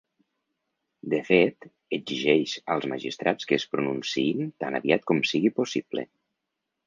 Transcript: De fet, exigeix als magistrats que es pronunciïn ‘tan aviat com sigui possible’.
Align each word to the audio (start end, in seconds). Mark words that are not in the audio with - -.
De 1.13 1.19
fet, 1.27 1.65
exigeix 1.97 2.53
als 2.75 2.87
magistrats 2.93 3.49
que 3.51 3.59
es 3.61 3.67
pronunciïn 3.75 4.49
‘tan 4.63 4.79
aviat 4.79 5.05
com 5.11 5.21
sigui 5.33 5.55
possible’. 5.61 6.07